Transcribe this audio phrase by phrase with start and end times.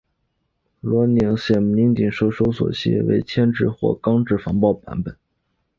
[0.79, 1.05] 螺
[1.37, 5.15] 旋拧紧型收束器还分为铅制或钢制防爆版本。